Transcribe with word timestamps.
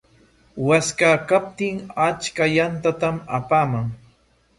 Waskaa 0.67 1.11
kaptinqa 1.31 1.93
achka 2.05 2.43
yantatam 2.55 3.15
apaaman. 3.39 3.87